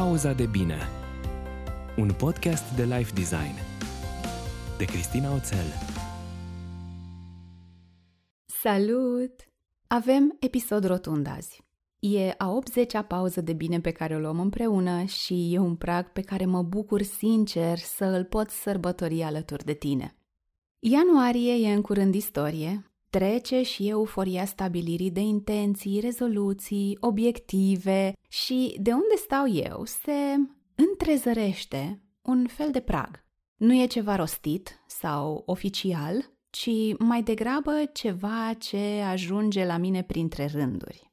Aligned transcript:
Pauza 0.00 0.32
de 0.32 0.46
bine 0.46 0.78
Un 1.96 2.12
podcast 2.18 2.74
de 2.76 2.84
life 2.84 3.12
design 3.14 3.54
De 4.78 4.84
Cristina 4.84 5.34
Oțel 5.34 5.66
Salut! 8.46 9.32
Avem 9.86 10.36
episod 10.38 10.84
rotund 10.84 11.26
azi. 11.26 11.62
E 11.98 12.34
a 12.38 12.58
80-a 12.58 13.02
pauză 13.02 13.40
de 13.40 13.52
bine 13.52 13.80
pe 13.80 13.90
care 13.90 14.14
o 14.14 14.18
luăm 14.18 14.40
împreună 14.40 15.04
și 15.04 15.54
e 15.54 15.58
un 15.58 15.76
prag 15.76 16.12
pe 16.12 16.20
care 16.20 16.44
mă 16.44 16.62
bucur 16.62 17.02
sincer 17.02 17.78
să 17.78 18.04
îl 18.04 18.24
pot 18.24 18.50
sărbători 18.50 19.22
alături 19.22 19.64
de 19.64 19.74
tine. 19.74 20.16
Ianuarie 20.78 21.68
e 21.68 21.72
în 21.72 21.80
curând 21.80 22.14
istorie, 22.14 22.89
trece 23.10 23.62
și 23.62 23.88
euforia 23.88 24.44
stabilirii 24.44 25.10
de 25.10 25.20
intenții, 25.20 26.00
rezoluții, 26.00 26.96
obiective 27.00 28.12
și 28.28 28.76
de 28.80 28.92
unde 28.92 29.16
stau 29.16 29.48
eu 29.48 29.84
se 29.84 30.36
întrezărește 30.74 32.02
un 32.22 32.46
fel 32.46 32.70
de 32.70 32.80
prag. 32.80 33.24
Nu 33.56 33.74
e 33.74 33.86
ceva 33.86 34.16
rostit 34.16 34.82
sau 34.86 35.42
oficial, 35.46 36.30
ci 36.50 36.70
mai 36.98 37.22
degrabă 37.22 37.72
ceva 37.92 38.54
ce 38.58 39.02
ajunge 39.06 39.64
la 39.64 39.76
mine 39.76 40.02
printre 40.02 40.46
rânduri. 40.46 41.12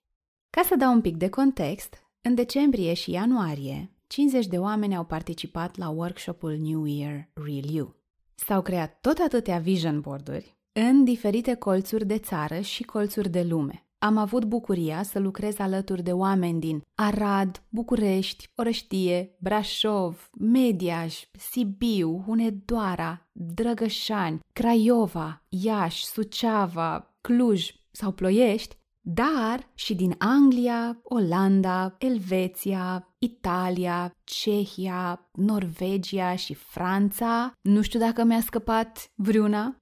Ca 0.49 0.61
să 0.61 0.75
dau 0.75 0.93
un 0.93 1.01
pic 1.01 1.15
de 1.15 1.29
context, 1.29 1.95
în 2.21 2.35
decembrie 2.35 2.93
și 2.93 3.11
ianuarie, 3.11 3.91
50 4.07 4.47
de 4.47 4.57
oameni 4.57 4.95
au 4.95 5.05
participat 5.05 5.77
la 5.77 5.89
workshopul 5.89 6.57
New 6.57 6.85
Year 6.85 7.29
Real 7.33 7.69
You. 7.69 7.95
S-au 8.35 8.61
creat 8.61 8.97
tot 9.01 9.17
atâtea 9.17 9.57
vision 9.57 9.99
board-uri 9.99 10.56
în 10.79 11.03
diferite 11.03 11.53
colțuri 11.53 12.05
de 12.05 12.17
țară 12.17 12.59
și 12.59 12.83
colțuri 12.83 13.29
de 13.29 13.43
lume. 13.43 13.85
Am 13.97 14.17
avut 14.17 14.43
bucuria 14.43 15.03
să 15.03 15.19
lucrez 15.19 15.59
alături 15.59 16.03
de 16.03 16.11
oameni 16.11 16.59
din 16.59 16.83
Arad, 16.95 17.63
București, 17.69 18.49
Orăștie, 18.55 19.35
Brașov, 19.39 20.29
Mediaș, 20.39 21.23
Sibiu, 21.31 22.23
Hunedoara, 22.25 23.27
Drăgășani, 23.31 24.39
Craiova, 24.53 25.43
Iași, 25.49 26.05
Suceava, 26.05 27.15
Cluj 27.21 27.71
sau 27.91 28.11
Ploiești, 28.11 28.75
dar 29.01 29.71
și 29.73 29.95
din 29.95 30.15
Anglia, 30.17 30.99
Olanda, 31.03 31.95
Elveția, 31.99 33.15
Italia, 33.17 34.15
Cehia, 34.23 35.29
Norvegia 35.31 36.35
și 36.35 36.53
Franța. 36.53 37.51
Nu 37.61 37.81
știu 37.81 37.99
dacă 37.99 38.23
mi-a 38.23 38.41
scăpat 38.41 39.11
vreuna. 39.15 39.77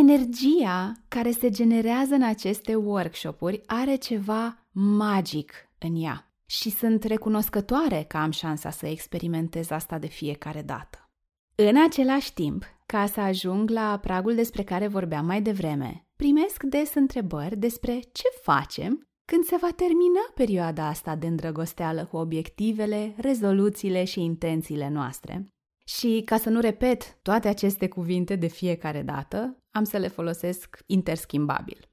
Energia 0.00 0.92
care 1.08 1.30
se 1.30 1.50
generează 1.50 2.14
în 2.14 2.22
aceste 2.22 2.74
workshopuri 2.74 3.62
are 3.66 3.94
ceva 3.94 4.66
magic 4.72 5.52
în 5.78 6.02
ea 6.02 6.32
și 6.46 6.70
sunt 6.70 7.04
recunoscătoare 7.04 8.04
că 8.08 8.16
am 8.16 8.30
șansa 8.30 8.70
să 8.70 8.86
experimentez 8.86 9.70
asta 9.70 9.98
de 9.98 10.06
fiecare 10.06 10.62
dată. 10.62 11.10
În 11.54 11.82
același 11.84 12.32
timp, 12.32 12.64
ca 12.86 13.06
să 13.06 13.20
ajung 13.20 13.70
la 13.70 13.98
pragul 14.02 14.34
despre 14.34 14.62
care 14.62 14.86
vorbeam 14.86 15.26
mai 15.26 15.42
devreme, 15.42 16.06
primesc 16.16 16.62
des 16.62 16.94
întrebări 16.94 17.56
despre 17.56 17.92
ce 17.92 18.28
facem 18.42 19.08
când 19.24 19.44
se 19.44 19.56
va 19.60 19.70
termina 19.76 20.30
perioada 20.34 20.86
asta 20.86 21.16
de 21.16 21.26
îndrăgosteală 21.26 22.04
cu 22.04 22.16
obiectivele, 22.16 23.14
rezoluțiile 23.16 24.04
și 24.04 24.20
intențiile 24.20 24.88
noastre. 24.88 25.48
Și 25.84 26.22
ca 26.24 26.36
să 26.36 26.48
nu 26.48 26.60
repet 26.60 27.18
toate 27.22 27.48
aceste 27.48 27.88
cuvinte 27.88 28.36
de 28.36 28.46
fiecare 28.46 29.02
dată, 29.02 29.58
am 29.74 29.84
să 29.84 29.96
le 29.96 30.08
folosesc 30.08 30.78
interschimbabil. 30.86 31.88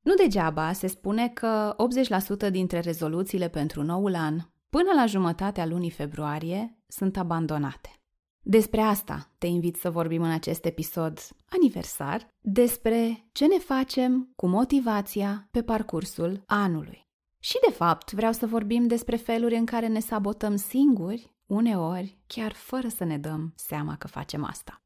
Nu 0.00 0.14
degeaba 0.14 0.72
se 0.72 0.86
spune 0.86 1.28
că 1.28 1.76
80% 2.46 2.50
dintre 2.50 2.80
rezoluțiile 2.80 3.48
pentru 3.48 3.82
noul 3.82 4.14
an, 4.14 4.38
până 4.68 4.90
la 4.94 5.06
jumătatea 5.06 5.66
lunii 5.66 5.90
februarie, 5.90 6.78
sunt 6.86 7.16
abandonate. 7.16 7.90
Despre 8.40 8.80
asta 8.80 9.30
te 9.38 9.46
invit 9.46 9.76
să 9.76 9.90
vorbim 9.90 10.22
în 10.22 10.30
acest 10.30 10.64
episod 10.64 11.18
aniversar, 11.48 12.34
despre 12.40 13.28
ce 13.32 13.46
ne 13.46 13.58
facem 13.58 14.32
cu 14.36 14.46
motivația 14.46 15.48
pe 15.50 15.62
parcursul 15.62 16.42
anului. 16.46 17.08
Și 17.38 17.58
de 17.68 17.72
fapt 17.72 18.12
vreau 18.12 18.32
să 18.32 18.46
vorbim 18.46 18.86
despre 18.86 19.16
feluri 19.16 19.56
în 19.56 19.64
care 19.64 19.86
ne 19.86 20.00
sabotăm 20.00 20.56
singuri, 20.56 21.34
uneori 21.46 22.18
chiar 22.26 22.52
fără 22.52 22.88
să 22.88 23.04
ne 23.04 23.18
dăm 23.18 23.52
seama 23.56 23.96
că 23.96 24.06
facem 24.06 24.44
asta. 24.44 24.85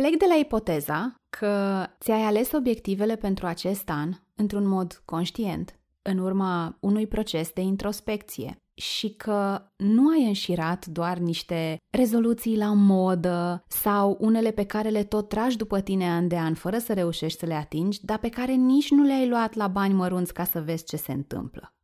Plec 0.00 0.16
de 0.16 0.24
la 0.28 0.34
ipoteza 0.34 1.14
că 1.30 1.84
ți-ai 2.00 2.22
ales 2.22 2.52
obiectivele 2.52 3.16
pentru 3.16 3.46
acest 3.46 3.90
an 3.90 4.12
într-un 4.34 4.68
mod 4.68 5.02
conștient, 5.04 5.78
în 6.02 6.18
urma 6.18 6.76
unui 6.80 7.06
proces 7.06 7.50
de 7.52 7.60
introspecție 7.60 8.56
și 8.74 9.14
că 9.14 9.62
nu 9.76 10.08
ai 10.08 10.26
înșirat 10.26 10.86
doar 10.86 11.18
niște 11.18 11.76
rezoluții 11.90 12.56
la 12.56 12.72
modă 12.72 13.64
sau 13.68 14.16
unele 14.20 14.50
pe 14.50 14.64
care 14.64 14.88
le 14.88 15.04
tot 15.04 15.28
tragi 15.28 15.56
după 15.56 15.80
tine 15.80 16.10
an 16.10 16.28
de 16.28 16.38
an 16.38 16.54
fără 16.54 16.78
să 16.78 16.92
reușești 16.92 17.38
să 17.38 17.46
le 17.46 17.54
atingi, 17.54 18.04
dar 18.04 18.18
pe 18.18 18.28
care 18.28 18.52
nici 18.52 18.90
nu 18.90 19.02
le-ai 19.02 19.28
luat 19.28 19.54
la 19.54 19.68
bani 19.68 19.94
mărunți 19.94 20.34
ca 20.34 20.44
să 20.44 20.60
vezi 20.60 20.84
ce 20.84 20.96
se 20.96 21.12
întâmplă. 21.12 21.74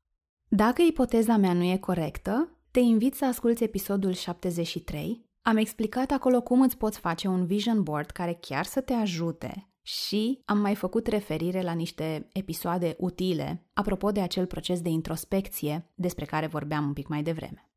Dacă 0.48 0.82
ipoteza 0.82 1.36
mea 1.36 1.52
nu 1.52 1.62
e 1.62 1.76
corectă, 1.76 2.48
te 2.70 2.80
invit 2.80 3.14
să 3.14 3.24
asculți 3.24 3.62
episodul 3.62 4.12
73. 4.12 5.24
Am 5.48 5.56
explicat 5.56 6.10
acolo 6.10 6.40
cum 6.40 6.60
îți 6.60 6.76
poți 6.76 6.98
face 6.98 7.28
un 7.28 7.46
vision 7.46 7.82
board 7.82 8.10
care 8.10 8.38
chiar 8.40 8.64
să 8.64 8.80
te 8.80 8.92
ajute 8.92 9.68
și 9.82 10.42
am 10.44 10.58
mai 10.58 10.74
făcut 10.74 11.06
referire 11.06 11.62
la 11.62 11.72
niște 11.72 12.28
episoade 12.32 12.96
utile 12.98 13.66
apropo 13.72 14.12
de 14.12 14.20
acel 14.20 14.46
proces 14.46 14.80
de 14.80 14.88
introspecție 14.88 15.90
despre 15.94 16.24
care 16.24 16.46
vorbeam 16.46 16.86
un 16.86 16.92
pic 16.92 17.08
mai 17.08 17.22
devreme. 17.22 17.70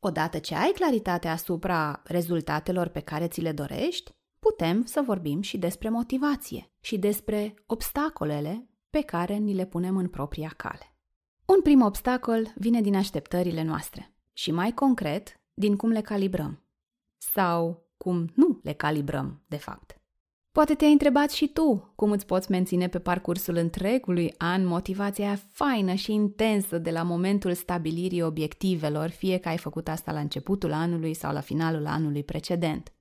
Odată 0.00 0.38
ce 0.38 0.54
ai 0.54 0.70
claritate 0.74 1.28
asupra 1.28 2.02
rezultatelor 2.04 2.88
pe 2.88 3.00
care 3.00 3.28
ți 3.28 3.40
le 3.40 3.52
dorești, 3.52 4.14
putem 4.38 4.84
să 4.84 5.02
vorbim 5.06 5.40
și 5.40 5.58
despre 5.58 5.88
motivație 5.88 6.70
și 6.80 6.98
despre 6.98 7.54
obstacolele 7.66 8.68
pe 8.90 9.00
care 9.00 9.34
ni 9.34 9.54
le 9.54 9.66
punem 9.66 9.96
în 9.96 10.08
propria 10.08 10.52
cale. 10.56 10.94
Un 11.44 11.62
prim 11.62 11.82
obstacol 11.82 12.52
vine 12.56 12.80
din 12.80 12.96
așteptările 12.96 13.62
noastre 13.62 14.14
și 14.32 14.50
mai 14.50 14.72
concret 14.72 15.40
din 15.54 15.76
cum 15.76 15.90
le 15.90 16.00
calibrăm 16.00 16.60
sau 17.32 17.86
cum 17.96 18.30
nu 18.34 18.60
le 18.62 18.72
calibrăm, 18.72 19.42
de 19.46 19.56
fapt. 19.56 20.00
Poate 20.52 20.74
te-ai 20.74 20.92
întrebat 20.92 21.30
și 21.30 21.48
tu 21.48 21.92
cum 21.96 22.10
îți 22.10 22.26
poți 22.26 22.50
menține 22.50 22.88
pe 22.88 22.98
parcursul 22.98 23.56
întregului 23.56 24.34
an 24.38 24.66
motivația 24.66 25.40
faină 25.50 25.94
și 25.94 26.12
intensă 26.12 26.78
de 26.78 26.90
la 26.90 27.02
momentul 27.02 27.54
stabilirii 27.54 28.22
obiectivelor, 28.22 29.08
fie 29.08 29.38
că 29.38 29.48
ai 29.48 29.58
făcut 29.58 29.88
asta 29.88 30.12
la 30.12 30.20
începutul 30.20 30.72
anului 30.72 31.14
sau 31.14 31.32
la 31.32 31.40
finalul 31.40 31.86
anului 31.86 32.24
precedent. 32.24 32.92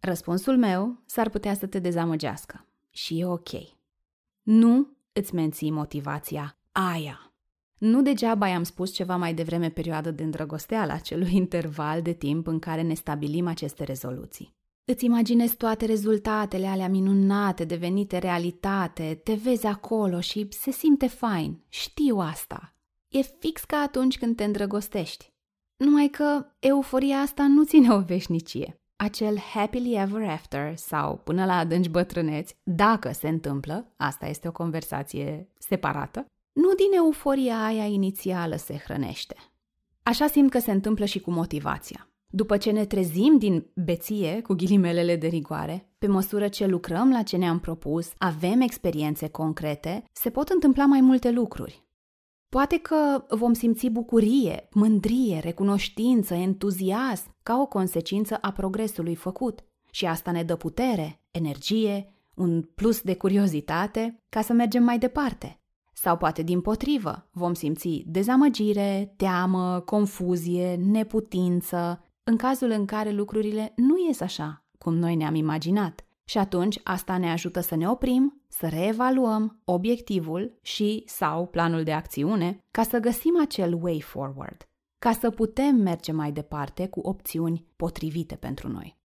Răspunsul 0.00 0.56
meu 0.56 1.02
s-ar 1.06 1.28
putea 1.28 1.54
să 1.54 1.66
te 1.66 1.78
dezamăgească 1.78 2.66
și 2.90 3.20
e 3.20 3.26
ok. 3.26 3.50
Nu 4.42 4.96
îți 5.12 5.34
menții 5.34 5.70
motivația 5.70 6.58
aia. 6.72 7.23
Nu 7.84 8.02
degeaba 8.02 8.48
i-am 8.48 8.62
spus 8.62 8.92
ceva 8.92 9.16
mai 9.16 9.34
devreme 9.34 9.68
perioadă 9.68 10.10
de 10.10 10.22
îndrăgosteală 10.22 10.92
acelui 10.92 11.34
interval 11.44 12.02
de 12.02 12.12
timp 12.12 12.46
în 12.46 12.58
care 12.58 12.82
ne 12.82 12.94
stabilim 12.94 13.46
aceste 13.46 13.84
rezoluții. 13.84 14.54
Îți 14.84 15.04
imaginezi 15.04 15.56
toate 15.56 15.86
rezultatele 15.86 16.66
alea 16.66 16.88
minunate 16.88 17.64
devenite 17.64 18.18
realitate, 18.18 19.20
te 19.24 19.34
vezi 19.34 19.66
acolo 19.66 20.20
și 20.20 20.46
se 20.50 20.70
simte 20.70 21.06
fain. 21.06 21.62
Știu 21.68 22.18
asta. 22.18 22.74
E 23.08 23.20
fix 23.20 23.64
ca 23.64 23.76
atunci 23.76 24.18
când 24.18 24.36
te 24.36 24.44
îndrăgostești. 24.44 25.32
Numai 25.76 26.08
că 26.08 26.46
euforia 26.58 27.16
asta 27.16 27.46
nu 27.46 27.64
ține 27.64 27.92
o 27.92 28.00
veșnicie. 28.00 28.80
Acel 28.96 29.38
happily 29.38 29.94
ever 29.96 30.28
after 30.28 30.76
sau 30.76 31.16
până 31.16 31.44
la 31.44 31.56
adânci 31.58 31.88
bătrâneți, 31.88 32.56
dacă 32.62 33.12
se 33.12 33.28
întâmplă, 33.28 33.92
asta 33.96 34.26
este 34.26 34.48
o 34.48 34.52
conversație 34.52 35.48
separată, 35.58 36.26
nu 36.54 36.74
din 36.74 36.92
euforia 36.96 37.64
aia 37.64 37.84
inițială 37.84 38.56
se 38.56 38.82
hrănește. 38.84 39.36
Așa 40.02 40.26
simt 40.26 40.50
că 40.50 40.58
se 40.58 40.70
întâmplă 40.70 41.04
și 41.04 41.20
cu 41.20 41.30
motivația. 41.30 42.08
După 42.26 42.56
ce 42.56 42.70
ne 42.70 42.84
trezim 42.84 43.38
din 43.38 43.66
beție, 43.74 44.40
cu 44.40 44.54
ghilimelele 44.54 45.16
de 45.16 45.26
rigoare, 45.26 45.92
pe 45.98 46.06
măsură 46.06 46.48
ce 46.48 46.66
lucrăm 46.66 47.10
la 47.10 47.22
ce 47.22 47.36
ne-am 47.36 47.60
propus, 47.60 48.12
avem 48.18 48.60
experiențe 48.60 49.28
concrete, 49.28 50.04
se 50.12 50.30
pot 50.30 50.48
întâmpla 50.48 50.86
mai 50.86 51.00
multe 51.00 51.30
lucruri. 51.30 51.82
Poate 52.48 52.78
că 52.78 53.24
vom 53.28 53.52
simți 53.52 53.88
bucurie, 53.88 54.68
mândrie, 54.70 55.38
recunoștință, 55.38 56.34
entuziasm 56.34 57.36
ca 57.42 57.60
o 57.60 57.66
consecință 57.66 58.38
a 58.40 58.52
progresului 58.52 59.14
făcut. 59.14 59.64
Și 59.90 60.06
asta 60.06 60.30
ne 60.30 60.42
dă 60.42 60.56
putere, 60.56 61.20
energie, 61.30 62.14
un 62.34 62.62
plus 62.62 63.00
de 63.00 63.16
curiozitate 63.16 64.22
ca 64.28 64.42
să 64.42 64.52
mergem 64.52 64.82
mai 64.82 64.98
departe. 64.98 65.63
Sau 65.94 66.16
poate 66.16 66.42
din 66.42 66.60
potrivă, 66.60 67.28
vom 67.32 67.54
simți 67.54 68.04
dezamăgire, 68.06 69.14
teamă, 69.16 69.80
confuzie, 69.80 70.74
neputință, 70.74 72.04
în 72.24 72.36
cazul 72.36 72.70
în 72.70 72.84
care 72.84 73.10
lucrurile 73.10 73.72
nu 73.76 73.94
ies 74.06 74.20
așa 74.20 74.64
cum 74.78 74.94
noi 74.94 75.14
ne-am 75.16 75.34
imaginat. 75.34 76.04
Și 76.24 76.38
atunci 76.38 76.80
asta 76.82 77.18
ne 77.18 77.30
ajută 77.30 77.60
să 77.60 77.76
ne 77.76 77.88
oprim, 77.88 78.42
să 78.48 78.66
reevaluăm 78.66 79.60
obiectivul 79.64 80.58
și 80.62 81.02
sau 81.06 81.46
planul 81.46 81.82
de 81.82 81.92
acțiune 81.92 82.64
ca 82.70 82.82
să 82.82 82.98
găsim 82.98 83.40
acel 83.40 83.78
way 83.82 84.00
forward, 84.00 84.68
ca 84.98 85.12
să 85.12 85.30
putem 85.30 85.74
merge 85.74 86.12
mai 86.12 86.32
departe 86.32 86.88
cu 86.88 87.00
opțiuni 87.00 87.66
potrivite 87.76 88.34
pentru 88.34 88.68
noi. 88.68 88.98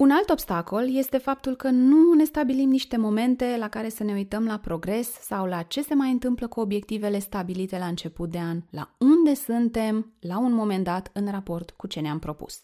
Un 0.00 0.10
alt 0.10 0.30
obstacol 0.30 0.96
este 0.96 1.18
faptul 1.18 1.56
că 1.56 1.68
nu 1.70 2.12
ne 2.12 2.24
stabilim 2.24 2.68
niște 2.68 2.96
momente 2.96 3.56
la 3.58 3.68
care 3.68 3.88
să 3.88 4.04
ne 4.04 4.12
uităm 4.12 4.44
la 4.44 4.58
progres 4.58 5.08
sau 5.08 5.46
la 5.46 5.62
ce 5.62 5.82
se 5.82 5.94
mai 5.94 6.10
întâmplă 6.10 6.48
cu 6.48 6.60
obiectivele 6.60 7.18
stabilite 7.18 7.78
la 7.78 7.86
început 7.86 8.30
de 8.30 8.38
an, 8.38 8.62
la 8.70 8.94
unde 8.98 9.34
suntem 9.34 10.12
la 10.20 10.38
un 10.38 10.52
moment 10.52 10.84
dat 10.84 11.10
în 11.12 11.30
raport 11.30 11.70
cu 11.70 11.86
ce 11.86 12.00
ne-am 12.00 12.18
propus. 12.18 12.60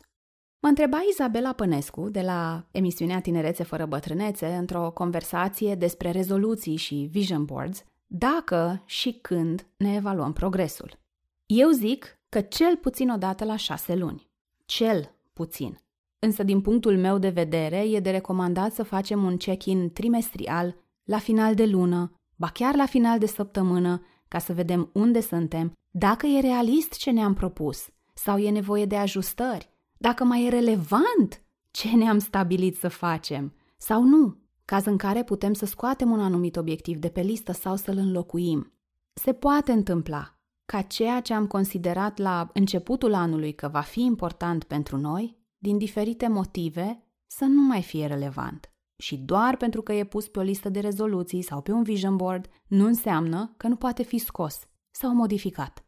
Mă 0.61 0.69
întreba 0.69 0.99
Izabela 1.11 1.53
Pănescu 1.53 2.09
de 2.09 2.21
la 2.21 2.67
emisiunea 2.71 3.21
Tinerețe 3.21 3.63
fără 3.63 3.87
bătrânețe 3.87 4.47
într-o 4.47 4.91
conversație 4.91 5.75
despre 5.75 6.11
rezoluții 6.11 6.77
și 6.77 7.09
vision 7.11 7.45
boards 7.45 7.85
dacă 8.07 8.83
și 8.85 9.13
când 9.13 9.67
ne 9.77 9.95
evaluăm 9.95 10.33
progresul. 10.33 10.99
Eu 11.47 11.71
zic 11.71 12.19
că 12.29 12.41
cel 12.41 12.77
puțin 12.77 13.11
o 13.11 13.17
dată 13.17 13.45
la 13.45 13.57
șase 13.57 13.95
luni. 13.95 14.29
Cel 14.65 15.15
puțin. 15.33 15.79
Însă, 16.19 16.43
din 16.43 16.61
punctul 16.61 16.99
meu 16.99 17.19
de 17.19 17.29
vedere, 17.29 17.79
e 17.79 18.01
de 18.01 18.11
recomandat 18.11 18.73
să 18.73 18.83
facem 18.83 19.25
un 19.25 19.37
check-in 19.37 19.93
trimestrial, 19.93 20.77
la 21.05 21.19
final 21.19 21.55
de 21.55 21.67
lună, 21.67 22.13
ba 22.37 22.49
chiar 22.49 22.75
la 22.75 22.87
final 22.87 23.19
de 23.19 23.27
săptămână, 23.27 24.03
ca 24.29 24.39
să 24.39 24.53
vedem 24.53 24.91
unde 24.93 25.21
suntem, 25.21 25.73
dacă 25.91 26.27
e 26.27 26.41
realist 26.41 26.93
ce 26.93 27.11
ne-am 27.11 27.35
propus 27.35 27.89
sau 28.15 28.39
e 28.39 28.51
nevoie 28.51 28.85
de 28.85 28.97
ajustări, 28.97 29.71
dacă 29.99 30.25
mai 30.25 30.45
e 30.45 30.49
relevant 30.49 31.45
ce 31.71 31.97
ne-am 31.97 32.19
stabilit 32.19 32.77
să 32.77 32.89
facem 32.89 33.55
sau 33.77 34.03
nu, 34.03 34.37
caz 34.65 34.85
în 34.85 34.97
care 34.97 35.25
putem 35.25 35.53
să 35.53 35.67
scoatem 35.67 36.11
un 36.11 36.21
anumit 36.21 36.57
obiectiv 36.57 36.99
de 36.99 37.09
pe 37.09 37.21
listă 37.21 37.53
sau 37.53 37.77
să-l 37.77 37.97
înlocuim. 37.97 38.73
Se 39.13 39.33
poate 39.33 39.73
întâmpla 39.73 40.39
ca 40.65 40.81
ceea 40.81 41.21
ce 41.21 41.35
am 41.35 41.47
considerat 41.47 42.19
la 42.19 42.51
începutul 42.53 43.15
anului 43.15 43.55
că 43.55 43.69
va 43.69 43.81
fi 43.81 44.01
important 44.01 44.65
pentru 44.65 44.97
noi, 44.97 45.37
din 45.67 45.79
diferite 45.79 46.29
motive, 46.29 47.03
să 47.27 47.45
nu 47.45 47.61
mai 47.61 47.83
fie 47.83 48.07
relevant. 48.07 48.71
Și 48.97 49.17
doar 49.17 49.57
pentru 49.57 49.83
că 49.83 49.93
e 49.93 50.05
pus 50.05 50.29
pe 50.29 50.39
o 50.39 50.43
listă 50.43 50.69
de 50.69 50.81
rezoluții 50.81 51.43
sau 51.43 51.61
pe 51.63 51.73
un 51.73 51.83
vision 51.83 52.17
board, 52.17 52.47
nu 52.67 52.87
înseamnă 52.87 53.55
că 53.57 53.69
nu 53.69 53.77
poate 53.77 54.03
fi 54.03 54.19
scos 54.19 54.69
sau 54.91 55.15
modificat. 55.15 55.85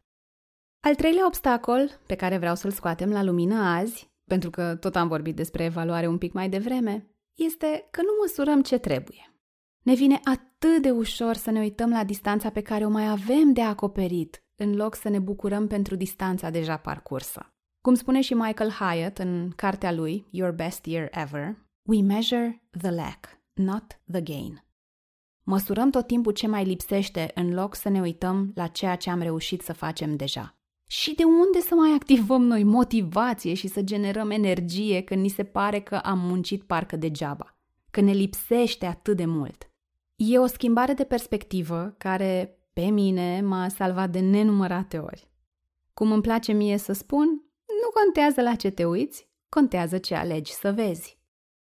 Al 0.79 0.95
treilea 0.95 1.25
obstacol 1.25 1.89
pe 2.05 2.15
care 2.15 2.37
vreau 2.37 2.55
să-l 2.55 2.71
scoatem 2.71 3.11
la 3.11 3.23
lumină 3.23 3.55
azi, 3.55 4.09
pentru 4.23 4.49
că 4.49 4.75
tot 4.75 4.95
am 4.95 5.07
vorbit 5.07 5.35
despre 5.35 5.63
evaluare 5.63 6.07
un 6.07 6.17
pic 6.17 6.33
mai 6.33 6.49
devreme, 6.49 7.09
este 7.33 7.87
că 7.91 8.01
nu 8.01 8.09
măsurăm 8.21 8.61
ce 8.61 8.77
trebuie. 8.77 9.33
Ne 9.83 9.93
vine 9.93 10.19
atât 10.23 10.81
de 10.81 10.91
ușor 10.91 11.35
să 11.35 11.51
ne 11.51 11.59
uităm 11.59 11.89
la 11.89 12.03
distanța 12.03 12.49
pe 12.49 12.61
care 12.61 12.85
o 12.85 12.89
mai 12.89 13.07
avem 13.09 13.53
de 13.53 13.61
acoperit, 13.61 14.43
în 14.55 14.75
loc 14.75 14.95
să 14.95 15.09
ne 15.09 15.19
bucurăm 15.19 15.67
pentru 15.67 15.95
distanța 15.95 16.49
deja 16.49 16.77
parcursă. 16.77 17.53
Cum 17.89 17.97
spune 17.97 18.21
și 18.21 18.33
Michael 18.33 18.69
Hyatt 18.69 19.17
în 19.17 19.51
cartea 19.55 19.91
lui 19.91 20.25
Your 20.29 20.51
Best 20.51 20.85
Year 20.85 21.09
Ever, 21.11 21.57
We 21.81 22.01
measure 22.01 22.63
the 22.81 22.91
lack, 22.91 23.39
not 23.53 23.83
the 24.11 24.21
gain. 24.21 24.63
Măsurăm 25.43 25.89
tot 25.89 26.07
timpul 26.07 26.31
ce 26.31 26.47
mai 26.47 26.65
lipsește 26.65 27.31
în 27.35 27.53
loc 27.53 27.75
să 27.75 27.89
ne 27.89 28.01
uităm 28.01 28.51
la 28.55 28.67
ceea 28.67 28.95
ce 28.95 29.09
am 29.09 29.21
reușit 29.21 29.61
să 29.61 29.73
facem 29.73 30.15
deja. 30.15 30.57
Și 30.87 31.15
de 31.15 31.23
unde 31.23 31.59
să 31.59 31.75
mai 31.75 31.91
activăm 31.95 32.41
noi 32.41 32.63
motivație 32.63 33.53
și 33.53 33.67
să 33.67 33.81
generăm 33.81 34.29
energie 34.29 35.01
când 35.01 35.21
ni 35.21 35.29
se 35.29 35.43
pare 35.43 35.79
că 35.79 35.95
am 35.95 36.19
muncit 36.19 36.63
parcă 36.63 36.95
degeaba, 36.95 37.57
că 37.91 38.01
ne 38.01 38.11
lipsește 38.11 38.85
atât 38.85 39.17
de 39.17 39.25
mult? 39.25 39.71
E 40.15 40.39
o 40.39 40.45
schimbare 40.45 40.93
de 40.93 41.03
perspectivă 41.03 41.95
care, 41.97 42.59
pe 42.73 42.85
mine, 42.85 43.41
m-a 43.41 43.67
salvat 43.67 44.09
de 44.09 44.19
nenumărate 44.19 44.97
ori. 44.97 45.31
Cum 45.93 46.11
îmi 46.11 46.21
place 46.21 46.51
mie 46.51 46.77
să 46.77 46.93
spun, 46.93 47.43
nu 47.81 47.89
contează 47.93 48.41
la 48.41 48.55
ce 48.55 48.69
te 48.69 48.85
uiți, 48.85 49.29
contează 49.49 49.97
ce 49.97 50.15
alegi 50.15 50.51
să 50.51 50.71
vezi. 50.71 51.19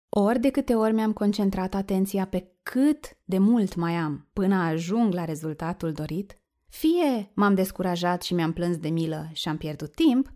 Ori 0.09 0.41
de 0.41 0.51
câte 0.51 0.75
ori 0.75 0.93
mi-am 0.93 1.13
concentrat 1.13 1.75
atenția 1.75 2.27
pe 2.27 2.53
cât 2.63 3.19
de 3.25 3.39
mult 3.39 3.75
mai 3.75 3.95
am 3.95 4.29
până 4.33 4.55
ajung 4.55 5.13
la 5.13 5.25
rezultatul 5.25 5.93
dorit, 5.93 6.41
fie 6.69 7.31
m-am 7.35 7.55
descurajat 7.55 8.23
și 8.23 8.35
mi-am 8.35 8.53
plâns 8.53 8.77
de 8.77 8.89
milă 8.89 9.29
și 9.33 9.49
am 9.49 9.57
pierdut 9.57 9.95
timp, 9.95 10.33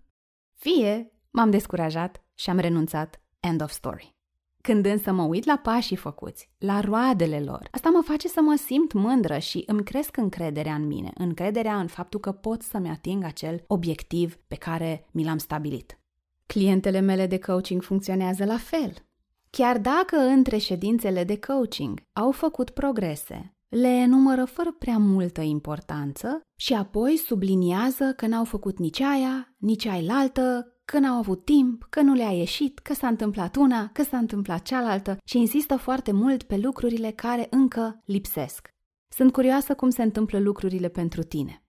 fie 0.55 1.13
m-am 1.31 1.51
descurajat 1.51 2.25
și 2.35 2.51
am 2.51 2.59
renunțat. 2.59 3.23
End 3.41 3.63
of 3.63 3.71
story. 3.71 4.17
Când 4.63 4.87
însă 4.87 5.13
mă 5.13 5.23
uit 5.23 5.45
la 5.45 5.57
pașii 5.57 5.97
făcuți, 5.97 6.51
la 6.59 6.81
roadele 6.81 7.41
lor, 7.41 7.69
asta 7.71 7.89
mă 7.89 8.03
face 8.05 8.29
să 8.29 8.41
mă 8.41 8.55
simt 8.55 8.93
mândră 8.93 9.39
și 9.39 9.63
îmi 9.67 9.85
cresc 9.85 10.17
încrederea 10.17 10.75
în 10.75 10.87
mine, 10.87 11.11
încrederea 11.15 11.79
în 11.79 11.87
faptul 11.87 12.21
că 12.21 12.33
pot 12.33 12.63
să-mi 12.63 12.89
ating 12.89 13.25
acel 13.25 13.65
obiectiv 13.67 14.37
pe 14.49 14.55
care 14.55 15.07
mi 15.11 15.25
l-am 15.25 15.39
stabilit. 15.39 15.99
Clientele 16.47 17.01
mele 17.01 17.27
de 17.27 17.39
coaching 17.39 17.83
funcționează 17.83 18.45
la 18.45 18.57
fel. 18.57 18.95
Chiar 19.51 19.79
dacă 19.79 20.17
între 20.17 20.57
ședințele 20.57 21.25
de 21.25 21.39
coaching 21.39 22.03
au 22.13 22.31
făcut 22.31 22.71
progrese, 22.71 23.57
le 23.69 23.89
enumără 23.89 24.45
fără 24.45 24.73
prea 24.79 24.99
multă 24.99 25.41
importanță 25.41 26.41
și 26.57 26.75
apoi 26.75 27.17
subliniază 27.17 28.13
că 28.17 28.27
n-au 28.27 28.45
făcut 28.45 28.79
nici 28.79 29.01
aia, 29.01 29.55
nici 29.59 29.87
ailaltă, 29.87 30.77
că 30.93 30.99
n-au 30.99 31.19
avut 31.19 31.45
timp, 31.45 31.87
că 31.91 32.01
nu 32.01 32.15
le-a 32.15 32.31
ieșit, 32.31 32.79
că 32.79 32.95
s-a 32.95 33.07
întâmplat 33.07 33.57
una, 33.57 33.91
că 33.93 34.03
s-a 34.03 34.17
întâmplat 34.17 34.63
cealaltă 34.63 35.17
și 35.25 35.39
insistă 35.39 35.77
foarte 35.77 36.13
mult 36.13 36.43
pe 36.43 36.57
lucrurile 36.57 37.11
care 37.11 37.47
încă 37.51 38.03
lipsesc. 38.05 38.69
Sunt 39.09 39.33
curioasă 39.33 39.75
cum 39.75 39.91
se 39.91 40.03
întâmplă 40.03 40.39
lucrurile 40.39 40.89
pentru 40.89 41.23
tine. 41.23 41.65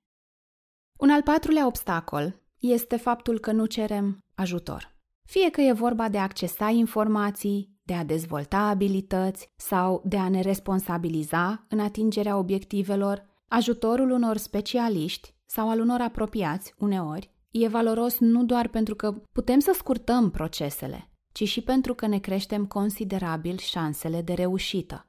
Un 0.98 1.10
al 1.10 1.22
patrulea 1.22 1.66
obstacol 1.66 2.42
este 2.60 2.98
faptul 2.98 3.40
că 3.40 3.52
nu 3.52 3.66
cerem 3.66 4.20
ajutor. 4.36 4.96
Fie 5.26 5.50
că 5.50 5.62
e 5.62 5.72
vorba 5.72 6.10
de 6.10 6.18
a 6.18 6.22
accesa 6.22 6.70
informații, 6.70 7.78
de 7.84 7.94
a 7.94 8.04
dezvolta 8.04 8.58
abilități 8.58 9.50
sau 9.56 10.02
de 10.06 10.18
a 10.18 10.30
ne 10.30 10.42
responsabiliza 10.42 11.66
în 11.70 11.80
atingerea 11.80 12.38
obiectivelor, 12.38 13.26
ajutorul 13.48 14.12
unor 14.12 14.38
specialiști 14.38 15.34
sau 15.46 15.70
al 15.70 15.80
unor 15.80 16.02
apropiați, 16.02 16.74
uneori, 16.78 17.33
e 17.54 17.68
valoros 17.68 18.20
nu 18.20 18.44
doar 18.44 18.68
pentru 18.68 18.96
că 18.96 19.12
putem 19.12 19.60
să 19.60 19.72
scurtăm 19.76 20.32
procesele, 20.32 21.10
ci 21.32 21.48
și 21.48 21.62
pentru 21.62 21.94
că 21.94 22.08
ne 22.08 22.20
creștem 22.20 22.66
considerabil 22.66 23.58
șansele 23.58 24.22
de 24.22 24.34
reușită. 24.34 25.08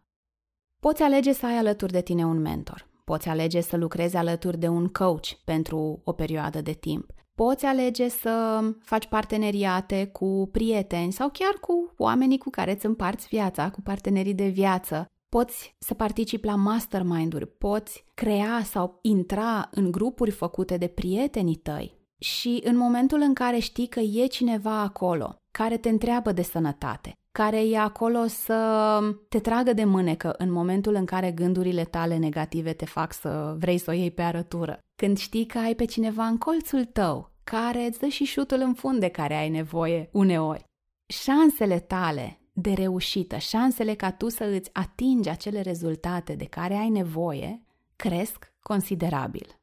Poți 0.82 1.02
alege 1.02 1.32
să 1.32 1.46
ai 1.46 1.56
alături 1.56 1.93
de 1.93 2.00
tine 2.00 2.25
un 2.25 2.41
mentor, 2.41 2.88
poți 3.05 3.29
alege 3.29 3.61
să 3.61 3.76
lucrezi 3.76 4.17
alături 4.17 4.58
de 4.58 4.69
un 4.69 4.88
coach 4.88 5.26
pentru 5.44 6.00
o 6.05 6.12
perioadă 6.12 6.61
de 6.61 6.73
timp, 6.73 7.12
poți 7.35 7.64
alege 7.64 8.08
să 8.08 8.64
faci 8.81 9.06
parteneriate 9.06 10.06
cu 10.06 10.49
prieteni 10.52 11.13
sau 11.13 11.29
chiar 11.32 11.55
cu 11.60 11.94
oamenii 11.96 12.39
cu 12.39 12.51
care 12.51 12.72
îți 12.72 12.86
împarți 12.86 13.27
viața, 13.29 13.70
cu 13.70 13.81
partenerii 13.81 14.34
de 14.34 14.48
viață, 14.48 15.06
poți 15.29 15.77
să 15.79 15.94
participi 15.94 16.46
la 16.46 16.55
mastermind-uri, 16.55 17.46
poți 17.46 18.05
crea 18.15 18.63
sau 18.65 18.98
intra 19.03 19.69
în 19.70 19.91
grupuri 19.91 20.31
făcute 20.31 20.77
de 20.77 20.86
prietenii 20.86 21.56
tăi, 21.56 22.03
și 22.19 22.61
în 22.65 22.77
momentul 22.77 23.21
în 23.21 23.35
care 23.35 23.59
știi 23.59 23.87
că 23.87 24.01
e 24.01 24.27
cineva 24.27 24.81
acolo 24.81 25.37
care 25.51 25.77
te 25.77 25.89
întreabă 25.89 26.33
de 26.33 26.43
sănătate, 26.43 27.13
care 27.33 27.69
e 27.69 27.79
acolo 27.79 28.27
să 28.27 28.99
te 29.29 29.39
tragă 29.39 29.73
de 29.73 29.85
mânecă 29.85 30.35
în 30.39 30.53
momentul 30.53 30.94
în 30.94 31.05
care 31.05 31.33
gândurile 31.33 31.85
tale 31.85 32.17
negative 32.17 32.73
te 32.73 32.85
fac 32.85 33.13
să 33.13 33.56
vrei 33.59 33.79
să 33.79 33.91
o 33.91 33.94
iei 33.94 34.11
pe 34.11 34.23
arătură, 34.23 34.79
când 34.97 35.17
știi 35.19 35.47
că 35.47 35.59
ai 35.59 35.75
pe 35.75 35.85
cineva 35.85 36.27
în 36.27 36.39
colțul 36.39 36.85
tău 36.85 37.33
care 37.44 37.87
îți 37.87 37.99
dă 37.99 38.06
și 38.06 38.25
șutul 38.25 38.61
în 38.61 38.75
fund 38.75 39.01
de 39.01 39.09
care 39.09 39.35
ai 39.35 39.49
nevoie 39.49 40.09
uneori. 40.13 40.65
Șansele 41.06 41.79
tale 41.79 42.39
de 42.53 42.73
reușită, 42.73 43.37
șansele 43.37 43.94
ca 43.94 44.13
tu 44.13 44.29
să 44.29 44.44
îți 44.44 44.71
atingi 44.73 45.29
acele 45.29 45.61
rezultate 45.61 46.35
de 46.35 46.44
care 46.44 46.75
ai 46.75 46.89
nevoie, 46.89 47.63
cresc 47.97 48.53
considerabil. 48.61 49.59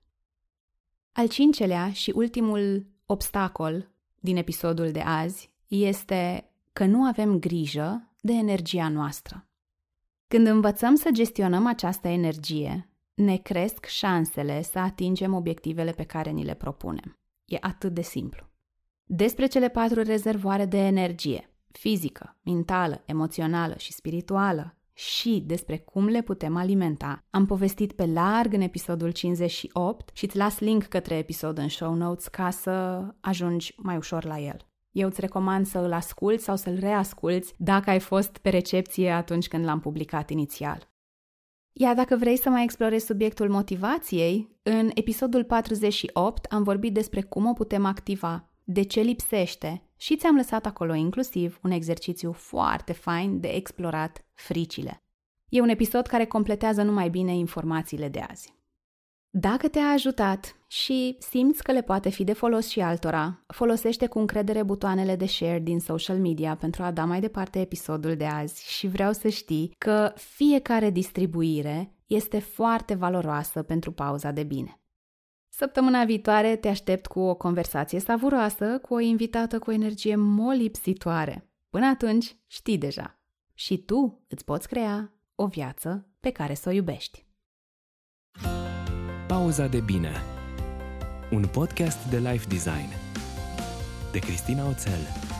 Al 1.14 1.28
cincelea 1.28 1.92
și 1.92 2.12
ultimul 2.16 2.86
obstacol 3.06 3.90
din 4.20 4.38
episodul 4.38 4.92
de 4.92 5.00
azi 5.00 5.52
este 5.68 6.52
că 6.74 6.86
nu 6.86 7.04
avem 7.04 7.40
grijă 7.40 8.14
de 8.22 8.34
energia 8.34 8.90
noastră. 8.90 9.48
Când 10.28 10.48
învățăm 10.48 10.96
să 10.96 11.10
gestionăm 11.12 11.66
această 11.66 12.08
energie, 12.08 12.90
ne 13.14 13.38
cresc 13.38 13.86
șansele 13.86 14.62
să 14.62 14.80
atingem 14.80 15.34
obiectivele 15.34 15.92
pe 15.92 16.04
care 16.04 16.30
ni 16.30 16.44
le 16.44 16.54
propunem. 16.54 17.20
E 17.46 17.58
atât 17.60 17.94
de 17.94 18.02
simplu. 18.02 18.50
Despre 19.04 19.48
cele 19.48 19.70
patru 19.70 20.02
rezervoare 20.02 20.66
de 20.66 20.78
energie, 20.78 21.54
fizică, 21.72 22.38
mentală, 22.44 23.04
emoțională 23.06 23.76
și 23.78 23.94
spirituală, 23.94 24.78
și 25.02 25.44
despre 25.46 25.78
cum 25.78 26.06
le 26.06 26.22
putem 26.22 26.56
alimenta. 26.56 27.26
Am 27.30 27.46
povestit 27.46 27.92
pe 27.92 28.06
larg 28.06 28.54
în 28.54 28.62
episodul 28.62 29.12
58 29.12 30.10
și 30.14 30.26
îți 30.26 30.38
las 30.38 30.60
link 30.60 30.84
către 30.84 31.16
episod 31.16 31.58
în 31.58 31.70
show 31.70 31.94
notes 31.94 32.28
ca 32.28 32.50
să 32.50 33.06
ajungi 33.20 33.74
mai 33.78 33.98
ușor 33.98 34.26
la 34.26 34.40
el. 34.40 34.58
Eu 34.92 35.08
îți 35.08 35.22
recomand 35.22 35.66
să 35.66 35.78
îl 35.78 35.94
asculți 35.94 36.44
sau 36.44 36.56
să-l 36.56 36.78
reasculți 36.80 37.54
dacă 37.58 37.90
ai 37.90 38.00
fost 38.00 38.38
pe 38.38 38.50
recepție 38.50 39.12
atunci 39.12 39.48
când 39.48 39.66
l-am 39.66 39.80
publicat 39.80 40.30
inițial. 40.30 40.90
Iar 41.74 41.96
dacă 41.96 42.16
vrei 42.16 42.38
să 42.38 42.50
mai 42.50 42.64
explorezi 42.64 43.06
subiectul 43.06 43.50
motivației, 43.50 44.58
în 44.64 44.90
episodul 44.94 45.44
48 45.44 46.46
am 46.46 46.64
vorbit 46.64 46.94
despre 46.94 47.22
cum 47.22 47.46
o 47.46 47.54
putem 47.54 47.86
activa, 47.86 48.50
de 48.64 48.82
ce 48.82 49.02
lipsește 49.02 49.84
și 50.02 50.16
ți-am 50.18 50.36
lăsat 50.36 50.66
acolo 50.66 50.94
inclusiv 50.94 51.60
un 51.64 51.72
exercițiu 51.72 52.32
foarte 52.32 52.94
fain 52.94 53.40
de 53.40 53.48
explorat 53.48 54.26
fricile. 54.34 55.04
E 55.50 55.62
un 55.62 55.70
episod 55.70 56.08
care 56.08 56.26
completează 56.26 56.82
numai 56.82 57.10
bine 57.10 57.36
informațiile 57.36 58.08
de 58.10 58.20
azi. 58.20 58.56
Dacă 59.30 59.68
te-a 59.68 59.90
ajutat 59.90 60.56
și 60.68 61.16
simți 61.20 61.64
că 61.64 61.72
le 61.72 61.82
poate 61.82 62.10
fi 62.10 62.24
de 62.24 62.34
folos 62.34 62.68
și 62.68 62.80
altora, 62.80 63.44
folosește 63.48 64.08
cu 64.08 64.20
încredere 64.20 64.64
butoanele 64.64 65.16
de 65.16 65.26
share 65.26 65.60
din 65.60 65.80
social 65.80 66.18
media 66.18 66.56
pentru 66.56 66.84
a 66.84 66.92
da 66.92 67.06
mai 67.06 67.20
departe 67.20 67.60
episodul 67.60 68.16
de 68.16 68.26
azi 68.26 68.72
și 68.72 68.88
vreau 68.88 69.12
să 69.12 69.28
știi 69.28 69.76
că 69.78 70.14
fiecare 70.16 70.90
distribuire 70.90 71.96
este 72.06 72.40
foarte 72.40 72.94
valoroasă 72.94 73.62
pentru 73.62 73.92
pauza 73.92 74.32
de 74.32 74.44
bine. 74.44 74.81
Săptămâna 75.54 76.04
viitoare 76.04 76.56
te 76.56 76.68
aștept 76.68 77.06
cu 77.08 77.20
o 77.20 77.36
conversație 77.36 78.00
savuroasă 78.00 78.80
cu 78.82 78.94
o 78.94 79.00
invitată 79.00 79.60
cu 79.60 79.72
energie 79.72 80.16
molipsitoare. 80.16 81.50
Până 81.70 81.86
atunci, 81.86 82.36
știi 82.48 82.78
deja. 82.78 83.20
Și 83.54 83.78
tu 83.78 84.26
îți 84.28 84.46
poți 84.46 84.68
crea 84.68 85.14
o 85.36 85.48
viață 85.48 86.08
pe 86.20 86.30
care 86.32 86.54
să 86.54 86.70
o 86.70 86.72
iubești. 86.72 87.26
Pauza 89.28 89.68
de 89.68 89.80
bine 89.80 90.12
Un 91.32 91.48
podcast 91.48 92.10
de 92.10 92.18
life 92.18 92.48
design 92.48 92.90
de 94.12 94.20
Cristina 94.20 94.68
Oțel 94.70 95.31